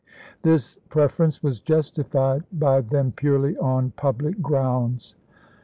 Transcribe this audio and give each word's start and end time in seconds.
This 0.41 0.79
prefer 0.89 1.25
ence 1.25 1.43
was 1.43 1.59
justified 1.59 2.41
by 2.51 2.81
them 2.81 3.11
purely 3.15 3.55
on 3.59 3.91
public 3.91 4.41
grounds. 4.41 5.13